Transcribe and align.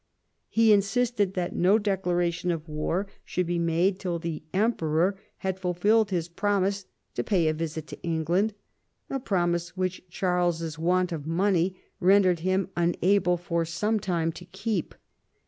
He 0.49 0.73
insisted 0.73 1.35
that 1.35 1.55
no 1.55 1.77
declaration 1.77 2.49
of 2.49 2.67
war 2.67 3.05
should 3.23 3.45
be 3.45 3.59
made 3.59 3.99
till 3.99 4.17
the 4.17 4.41
Emperor 4.51 5.15
had 5.37 5.59
fulfilled 5.59 6.09
his 6.09 6.27
promise 6.27 6.87
to 7.13 7.23
pay 7.23 7.47
a 7.47 7.53
visit 7.53 7.85
to 7.85 8.03
Eng 8.03 8.25
land, 8.27 8.53
a 9.11 9.19
promise 9.19 9.77
which 9.77 10.01
Charles's 10.09 10.79
want 10.79 11.11
of 11.11 11.27
money 11.27 11.75
rendered 11.99 12.39
him 12.39 12.69
unable 12.75 13.37
for 13.37 13.63
some 13.63 13.99
time 13.99 14.31
to 14.31 14.45
keep. 14.45 14.95